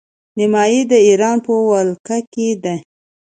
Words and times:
نیمايي 0.37 0.81
د 0.91 0.93
ایران 1.07 1.37
په 1.45 1.51
ولکه 1.69 2.17
کې 2.31 2.47
دی. 2.63 2.77